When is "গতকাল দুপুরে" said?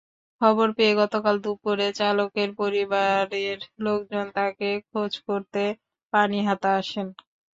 1.01-1.87